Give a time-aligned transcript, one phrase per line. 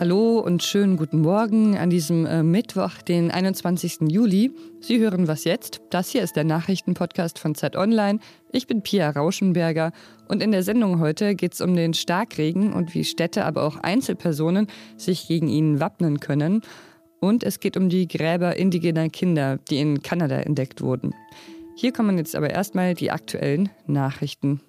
[0.00, 4.08] Hallo und schönen guten Morgen an diesem äh, Mittwoch, den 21.
[4.08, 4.50] Juli.
[4.80, 5.82] Sie hören was jetzt?
[5.90, 8.18] Das hier ist der Nachrichtenpodcast von Zeit Online.
[8.50, 9.92] Ich bin Pia Rauschenberger
[10.28, 13.76] und in der Sendung heute geht es um den Starkregen und wie Städte, aber auch
[13.76, 14.66] Einzelpersonen
[14.96, 16.62] sich gegen ihn wappnen können.
[17.20, 21.14] Und es geht um die Gräber indigener Kinder, die in Kanada entdeckt wurden.
[21.76, 24.60] Hier kommen jetzt aber erstmal die aktuellen Nachrichten.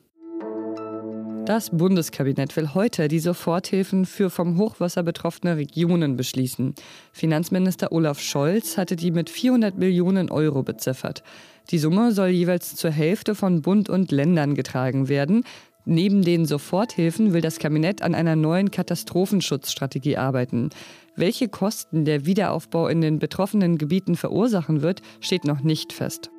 [1.45, 6.73] Das Bundeskabinett will heute die Soforthilfen für vom Hochwasser betroffene Regionen beschließen.
[7.11, 11.21] Finanzminister Olaf Scholz hatte die mit 400 Millionen Euro beziffert.
[11.69, 15.43] Die Summe soll jeweils zur Hälfte von Bund und Ländern getragen werden.
[15.83, 20.69] Neben den Soforthilfen will das Kabinett an einer neuen Katastrophenschutzstrategie arbeiten.
[21.17, 26.31] Welche Kosten der Wiederaufbau in den betroffenen Gebieten verursachen wird, steht noch nicht fest.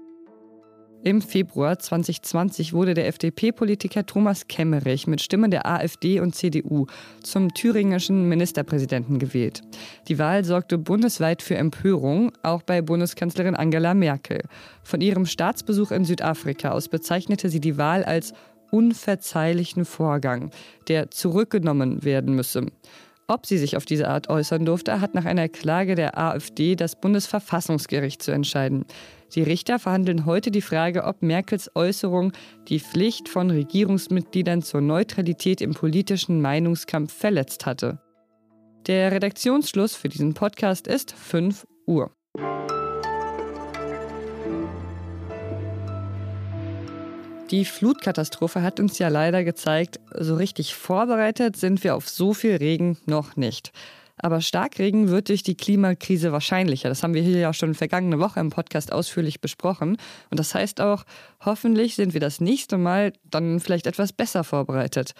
[1.05, 6.87] Im Februar 2020 wurde der FDP-Politiker Thomas Kemmerich mit Stimmen der AfD und CDU
[7.23, 9.61] zum thüringischen Ministerpräsidenten gewählt.
[10.09, 14.41] Die Wahl sorgte bundesweit für Empörung, auch bei Bundeskanzlerin Angela Merkel.
[14.83, 18.33] Von ihrem Staatsbesuch in Südafrika aus bezeichnete sie die Wahl als
[18.71, 20.53] unverzeihlichen Vorgang,
[20.89, 22.69] der zurückgenommen werden müsse.
[23.27, 26.95] Ob sie sich auf diese Art äußern durfte, hat nach einer Klage der AfD das
[26.97, 28.85] Bundesverfassungsgericht zu entscheiden.
[29.35, 32.33] Die Richter verhandeln heute die Frage, ob Merkels Äußerung
[32.69, 37.99] die Pflicht von Regierungsmitgliedern zur Neutralität im politischen Meinungskampf verletzt hatte.
[38.87, 42.13] Der Redaktionsschluss für diesen Podcast ist 5 Uhr.
[47.51, 52.57] Die Flutkatastrophe hat uns ja leider gezeigt, so richtig vorbereitet sind wir auf so viel
[52.57, 53.73] Regen noch nicht.
[54.17, 56.89] Aber Starkregen wird durch die Klimakrise wahrscheinlicher.
[56.89, 59.97] Das haben wir hier ja schon vergangene Woche im Podcast ausführlich besprochen.
[60.31, 61.05] Und das heißt auch,
[61.45, 65.15] hoffentlich sind wir das nächste Mal dann vielleicht etwas besser vorbereitet.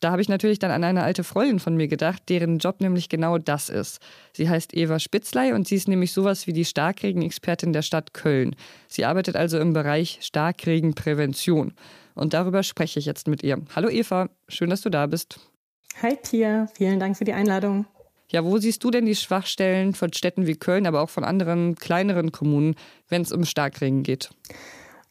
[0.00, 3.08] Da habe ich natürlich dann an eine alte Freundin von mir gedacht, deren Job nämlich
[3.08, 3.98] genau das ist.
[4.32, 8.54] Sie heißt Eva Spitzlei und sie ist nämlich sowas wie die Starkregenexpertin der Stadt Köln.
[8.86, 11.72] Sie arbeitet also im Bereich Starkregenprävention.
[12.14, 13.60] Und darüber spreche ich jetzt mit ihr.
[13.74, 15.40] Hallo Eva, schön, dass du da bist.
[16.00, 17.86] Hi Pia, vielen Dank für die Einladung.
[18.30, 21.76] Ja, wo siehst du denn die Schwachstellen von Städten wie Köln, aber auch von anderen
[21.76, 22.76] kleineren Kommunen,
[23.08, 24.30] wenn es um Starkregen geht?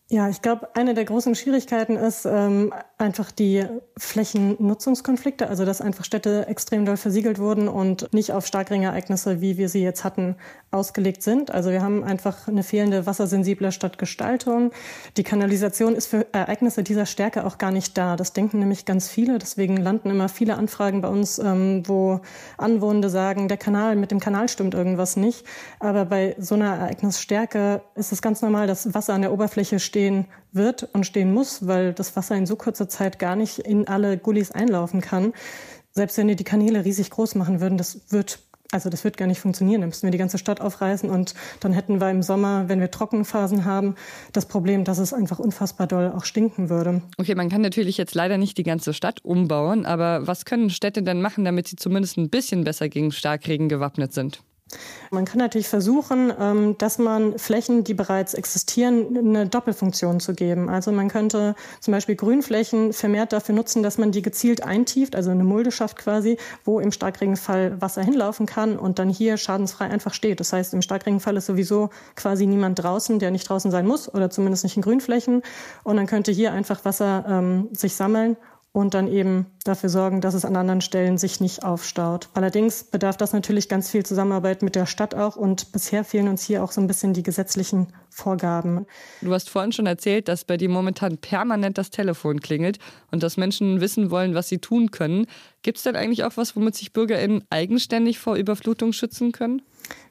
[0.10, 3.66] Ja, ich glaube, eine der großen Schwierigkeiten ist ähm, einfach die
[3.98, 9.68] Flächennutzungskonflikte, also dass einfach Städte extrem doll versiegelt wurden und nicht auf Starkringereignisse, wie wir
[9.68, 10.38] sie jetzt hatten,
[10.72, 11.52] ausgelegt sind.
[11.52, 14.72] Also wir haben einfach eine fehlende wassersensible Stadtgestaltung.
[15.18, 18.16] Die Kanalisation ist für Ereignisse dieser Stärke auch gar nicht da.
[18.16, 19.40] Das denken nämlich ganz viele.
[19.40, 22.22] Deswegen landen immer viele Anfragen bei uns, ähm, wo
[22.58, 25.46] Anwohner sagen, der Kanal, mit dem Kanal stimmt irgendwas nicht.
[25.82, 29.97] Aber bei so einer Ereignisstärke ist es ganz normal, dass Wasser an der Oberfläche steht
[29.98, 33.88] stehen wird und stehen muss, weil das Wasser in so kurzer Zeit gar nicht in
[33.88, 35.34] alle Gullis einlaufen kann.
[35.92, 38.40] Selbst wenn wir die Kanäle riesig groß machen würden, das wird
[38.74, 39.80] also das wird gar nicht funktionieren.
[39.80, 42.92] Dann müssten wir die ganze Stadt aufreißen und dann hätten wir im Sommer, wenn wir
[42.92, 43.96] Trockenphasen haben,
[44.34, 47.02] das Problem, dass es einfach unfassbar doll auch stinken würde.
[47.18, 51.02] Okay, man kann natürlich jetzt leider nicht die ganze Stadt umbauen, aber was können Städte
[51.02, 54.42] denn machen, damit sie zumindest ein bisschen besser gegen Starkregen gewappnet sind?
[55.12, 60.70] Man kann natürlich versuchen, ähm, dass man Flächen, die bereits existieren, eine Doppelfunktion zu geben.
[60.70, 65.32] Also man könnte zum Beispiel Grünflächen vermehrt dafür nutzen, dass man die gezielt eintieft, also
[65.32, 70.14] eine Mulde schafft quasi, wo im Starkregenfall Wasser hinlaufen kann und dann hier schadensfrei einfach
[70.14, 70.40] steht.
[70.40, 74.30] Das heißt, im Starkregenfall ist sowieso quasi niemand draußen, der nicht draußen sein muss oder
[74.30, 75.42] zumindest nicht in Grünflächen.
[75.84, 78.36] Und dann könnte hier einfach Wasser ähm, sich sammeln
[78.78, 82.30] und dann eben dafür sorgen, dass es an anderen Stellen sich nicht aufstaut.
[82.36, 86.44] Allerdings bedarf das natürlich ganz viel Zusammenarbeit mit der Stadt auch und bisher fehlen uns
[86.44, 88.86] hier auch so ein bisschen die gesetzlichen Vorgaben.
[89.24, 92.78] Du hast vorhin schon erzählt, dass bei dir momentan permanent das Telefon klingelt
[93.10, 95.26] und dass Menschen wissen wollen, was sie tun können.
[95.64, 99.64] Gibt es denn eigentlich auch was, womit sich BürgerInnen eigenständig vor Überflutung schützen können?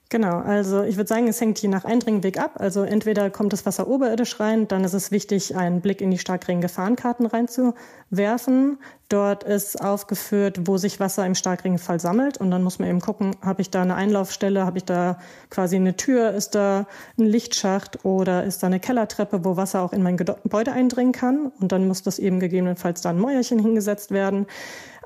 [0.09, 2.53] Genau, also ich würde sagen, es hängt je nach Eindringweg ab.
[2.61, 6.19] Also entweder kommt das Wasser oberirdisch rein, dann ist es wichtig, einen Blick in die
[6.19, 8.79] Starkring-Gefahrenkarten reinzuwerfen.
[9.09, 12.39] Dort ist aufgeführt, wo sich Wasser im Starkregenfall sammelt.
[12.39, 15.19] Und dann muss man eben gucken, habe ich da eine Einlaufstelle, habe ich da
[15.51, 16.87] quasi eine Tür, ist da
[17.19, 21.51] ein Lichtschacht oder ist da eine Kellertreppe, wo Wasser auch in mein Gebäude eindringen kann.
[21.61, 24.47] Und dann muss das eben gegebenenfalls da ein Mäuerchen hingesetzt werden.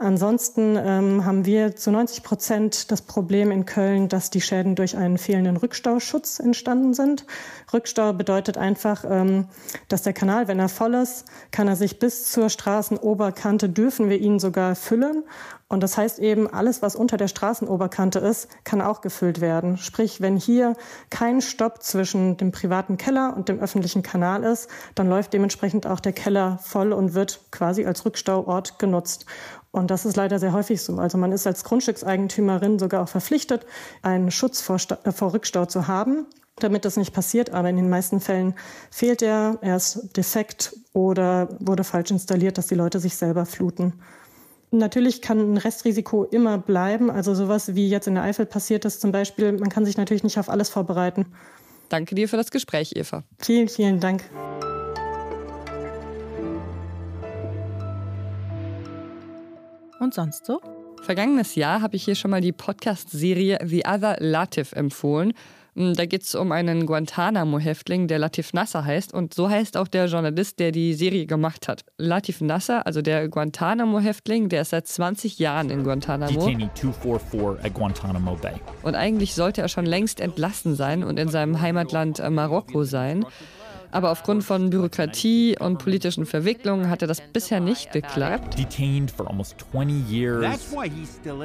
[0.02, 4.96] Ansonsten ähm, haben wir zu 90 Prozent das Problem in Köln, dass die Schäden durch
[4.96, 7.26] einen fehlenden Rückstauschutz entstanden sind.
[7.70, 9.48] Rückstau bedeutet einfach, ähm,
[9.88, 14.18] dass der Kanal, wenn er voll ist, kann er sich bis zur Straßenoberkante dürfen wir
[14.18, 15.22] ihn sogar füllen.
[15.68, 19.76] Und das heißt eben, alles, was unter der Straßenoberkante ist, kann auch gefüllt werden.
[19.76, 20.74] Sprich, wenn hier
[21.10, 26.00] kein Stopp zwischen dem privaten Keller und dem öffentlichen Kanal ist, dann läuft dementsprechend auch
[26.00, 29.26] der Keller voll und wird quasi als Rückstauort genutzt.
[29.72, 30.96] Und das ist leider sehr häufig so.
[30.96, 33.66] Also man ist als Grundstückseigentümerin sogar auch verpflichtet,
[34.02, 36.26] einen Schutz vor, äh, vor Rückstau zu haben
[36.62, 37.50] damit das nicht passiert.
[37.50, 38.54] Aber in den meisten Fällen
[38.90, 43.94] fehlt er, er ist defekt oder wurde falsch installiert, dass die Leute sich selber fluten.
[44.70, 47.10] Natürlich kann ein Restrisiko immer bleiben.
[47.10, 50.22] Also sowas wie jetzt in der Eifel passiert ist zum Beispiel, man kann sich natürlich
[50.22, 51.26] nicht auf alles vorbereiten.
[51.88, 53.24] Danke dir für das Gespräch, Eva.
[53.40, 54.22] Vielen, vielen Dank.
[60.00, 60.60] Und sonst so?
[61.02, 65.34] Vergangenes Jahr habe ich hier schon mal die Podcast-Serie The Other Latif empfohlen.
[65.76, 69.12] Hm, da geht es um einen Guantanamo-Häftling, der Latif Nasser heißt.
[69.12, 71.84] Und so heißt auch der Journalist, der die Serie gemacht hat.
[71.98, 76.40] Latif Nasser, also der Guantanamo-Häftling, der ist seit 20 Jahren in Guantanamo.
[77.70, 78.54] Guantanamo Bay.
[78.82, 83.24] Und eigentlich sollte er schon längst entlassen sein und in seinem Heimatland äh, Marokko sein.
[83.92, 88.56] Aber aufgrund von Bürokratie und politischen Verwicklungen hat er das bisher nicht geklappt.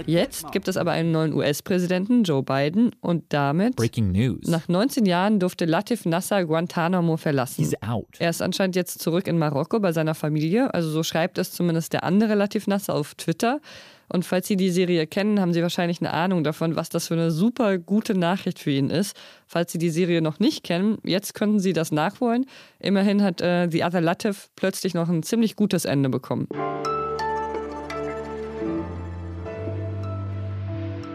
[0.06, 3.76] Jetzt gibt es aber einen neuen US-Präsidenten, Joe Biden, und damit,
[4.48, 7.72] nach 19 Jahren durfte Latif Nasser Guantanamo verlassen.
[8.20, 11.94] Er ist anscheinend jetzt zurück in Marokko bei seiner Familie, also so schreibt es zumindest
[11.94, 13.60] der andere Latif Nasser auf Twitter.
[14.08, 17.16] Und falls Sie die Serie kennen, haben Sie wahrscheinlich eine Ahnung davon, was das für
[17.16, 19.16] eine super gute Nachricht für ihn ist.
[19.48, 22.46] Falls Sie die Serie noch nicht kennen, jetzt könnten Sie das nachholen.
[22.80, 26.48] Immerhin hat äh, The Other Latif plötzlich noch ein ziemlich gutes Ende bekommen.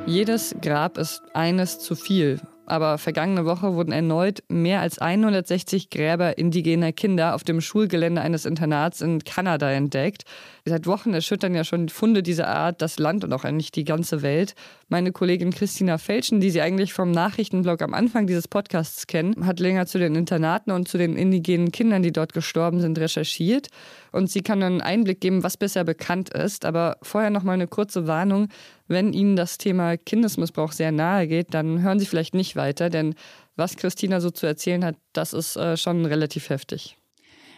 [0.07, 2.41] Jedes Grab ist eines zu viel
[2.71, 8.45] aber vergangene Woche wurden erneut mehr als 160 Gräber indigener Kinder auf dem Schulgelände eines
[8.45, 10.25] Internats in Kanada entdeckt.
[10.65, 14.23] Seit Wochen erschüttern ja schon Funde dieser Art das Land und auch eigentlich die ganze
[14.23, 14.55] Welt.
[14.93, 19.61] Meine Kollegin Christina Felschen, die Sie eigentlich vom Nachrichtenblog am Anfang dieses Podcasts kennen, hat
[19.61, 23.69] länger zu den Internaten und zu den indigenen Kindern, die dort gestorben sind, recherchiert.
[24.11, 26.65] Und sie kann einen Einblick geben, was bisher bekannt ist.
[26.65, 28.49] Aber vorher noch mal eine kurze Warnung.
[28.89, 33.15] Wenn Ihnen das Thema Kindesmissbrauch sehr nahe geht, dann hören Sie vielleicht nicht weiter, denn
[33.55, 36.97] was Christina so zu erzählen hat, das ist äh, schon relativ heftig.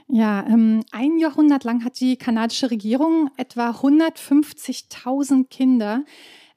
[0.07, 6.05] Ja, ähm, ein Jahrhundert lang hat die kanadische Regierung etwa 150.000 Kinder,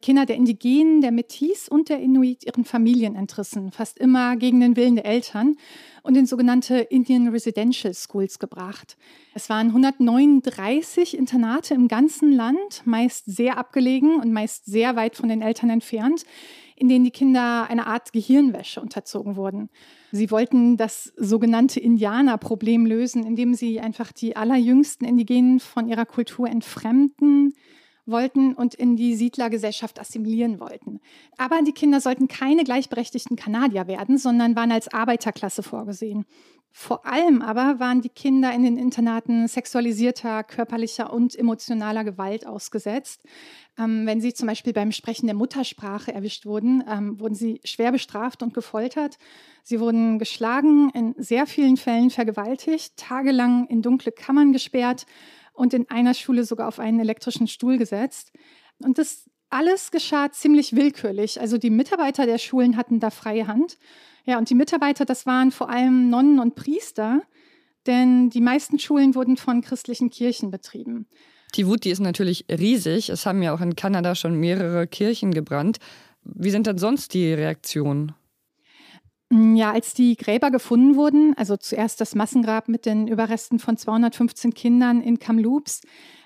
[0.05, 4.75] Kinder der Indigenen, der Metis und der Inuit ihren Familien entrissen, fast immer gegen den
[4.75, 5.55] Willen der Eltern
[6.03, 8.97] und in sogenannte Indian Residential Schools gebracht.
[9.33, 15.27] Es waren 139 Internate im ganzen Land, meist sehr abgelegen und meist sehr weit von
[15.27, 16.23] den Eltern entfernt,
[16.75, 19.71] in denen die Kinder eine Art Gehirnwäsche unterzogen wurden.
[20.11, 26.47] Sie wollten das sogenannte Indianerproblem lösen, indem sie einfach die allerjüngsten Indigenen von ihrer Kultur
[26.47, 27.55] entfremden,
[28.05, 30.99] wollten und in die Siedlergesellschaft assimilieren wollten.
[31.37, 36.25] Aber die Kinder sollten keine gleichberechtigten Kanadier werden, sondern waren als Arbeiterklasse vorgesehen.
[36.77, 43.23] Vor allem aber waren die Kinder in den Internaten sexualisierter, körperlicher und emotionaler Gewalt ausgesetzt.
[43.79, 47.93] Ähm, wenn sie zum Beispiel beim Sprechen der Muttersprache erwischt wurden, ähm, wurden sie schwer
[47.93, 49.17] bestraft und gefoltert.
[49.63, 55.05] Sie wurden geschlagen, in sehr vielen Fällen vergewaltigt, tagelang in dunkle Kammern gesperrt
[55.55, 58.31] und in einer Schule sogar auf einen elektrischen Stuhl gesetzt.
[58.79, 61.39] Und das alles geschah ziemlich willkürlich.
[61.39, 63.77] Also die Mitarbeiter der Schulen hatten da freie Hand.
[64.25, 67.21] Ja, und die Mitarbeiter, das waren vor allem Nonnen und Priester,
[67.85, 71.07] denn die meisten Schulen wurden von christlichen Kirchen betrieben.
[71.55, 73.09] Die Wut, die ist natürlich riesig.
[73.09, 75.77] Es haben ja auch in Kanada schon mehrere Kirchen gebrannt.
[76.23, 78.13] Wie sind denn sonst die Reaktionen?
[79.29, 83.75] Mm, ja, als die Gräber gefunden wurden, also zuerst das Massengrab mit den Überresten von
[83.77, 85.81] 215 Kindern in Kamloops,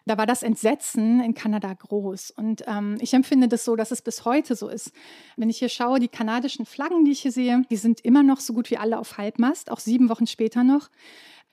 [0.06, 2.32] da war das Entsetzen in Kanada groß.
[2.32, 4.92] Und ähm, ich empfinde das so, dass es bis heute so ist.
[5.38, 8.40] Wenn ich hier schaue, die kanadischen Flaggen, die ich hier sehe, die sind immer noch
[8.40, 10.90] so gut wie alle auf Halbmast, auch sieben Wochen später noch.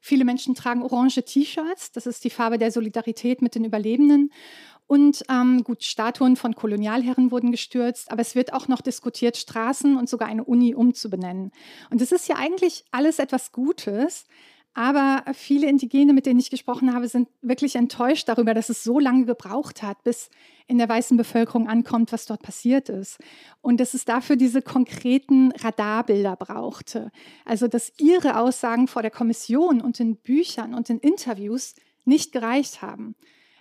[0.00, 4.30] Viele Menschen tragen orange T-Shirts, das ist die Farbe der Solidarität mit den Überlebenden.
[4.86, 9.96] Und ähm, gut, Statuen von Kolonialherren wurden gestürzt, aber es wird auch noch diskutiert, Straßen
[9.96, 11.50] und sogar eine Uni umzubenennen.
[11.90, 14.26] Und das ist ja eigentlich alles etwas Gutes.
[14.74, 18.98] Aber viele Indigene, mit denen ich gesprochen habe, sind wirklich enttäuscht darüber, dass es so
[18.98, 20.28] lange gebraucht hat, bis
[20.66, 23.18] in der weißen Bevölkerung ankommt, was dort passiert ist.
[23.62, 27.10] Und dass es dafür diese konkreten Radarbilder brauchte.
[27.46, 31.74] Also, dass ihre Aussagen vor der Kommission und in Büchern und in Interviews
[32.04, 33.16] nicht gereicht haben.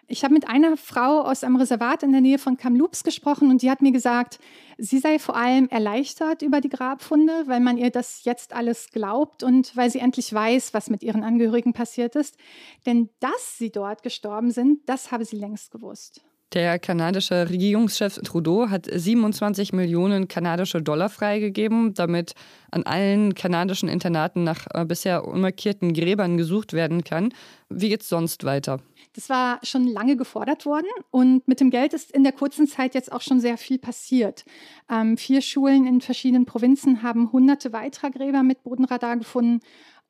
[0.08, 3.64] Ich habe mit einer Frau aus einem Reservat in der Nähe von Kamloops gesprochen und
[3.64, 4.40] die hat mir gesagt,
[4.78, 9.42] sie sei vor allem erleichtert über die Grabfunde, weil man ihr das jetzt alles glaubt
[9.42, 12.38] und weil sie endlich weiß, was mit ihren Angehörigen passiert ist.
[12.86, 16.24] Denn dass sie dort gestorben sind, das habe sie längst gewusst.
[16.54, 22.34] Der kanadische Regierungschef Trudeau hat 27 Millionen kanadische Dollar freigegeben, damit
[22.72, 27.34] an allen kanadischen Internaten nach äh, bisher unmarkierten Gräbern gesucht werden kann.
[27.70, 28.80] Wie geht es sonst weiter?
[29.14, 32.96] Das war schon lange gefordert worden und mit dem Geld ist in der kurzen Zeit
[32.96, 34.46] jetzt auch schon sehr viel passiert.
[34.90, 39.62] Ähm, vier Schulen in verschiedenen Provinzen haben hunderte weiterer Gräber mit Bodenradar gefunden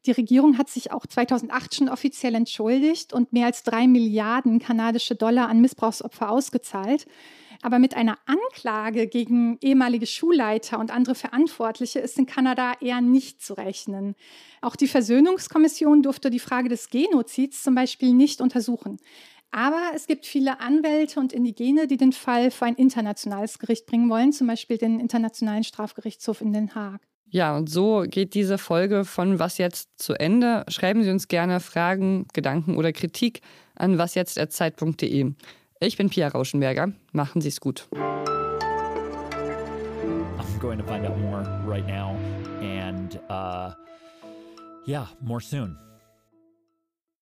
[0.05, 5.15] die Regierung hat sich auch 2008 schon offiziell entschuldigt und mehr als drei Milliarden kanadische
[5.15, 7.05] Dollar an Missbrauchsopfer ausgezahlt.
[7.62, 13.41] Aber mit einer Anklage gegen ehemalige Schulleiter und andere Verantwortliche ist in Kanada eher nicht
[13.41, 14.15] zu rechnen.
[14.62, 18.97] Auch die Versöhnungskommission durfte die Frage des Genozids zum Beispiel nicht untersuchen.
[19.51, 24.09] Aber es gibt viele Anwälte und Indigene, die den Fall vor ein internationales Gericht bringen
[24.09, 27.01] wollen, zum Beispiel den Internationalen Strafgerichtshof in Den Haag.
[27.29, 30.63] Ja, und so geht diese Folge von Was jetzt zu Ende.
[30.67, 33.41] Schreiben Sie uns gerne Fragen, Gedanken oder Kritik
[33.75, 35.34] an wasjetzt.zeit.de.
[35.82, 36.94] Ich bin Pia Rauschenberger.
[37.12, 37.88] Machen Sie es gut.
[40.55, 42.15] I'm going to find out more right now
[42.62, 43.72] and uh,
[44.88, 45.77] yeah, more soon.